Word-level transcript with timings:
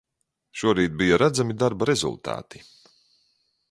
Šorīt 0.61 0.95
bija 1.03 1.21
redzami 1.23 1.59
darba 1.65 1.91
rezultāti. 1.93 2.67